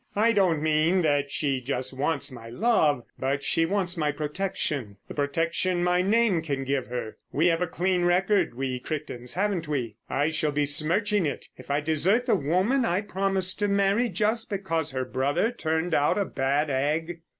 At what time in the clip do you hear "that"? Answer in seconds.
1.03-1.29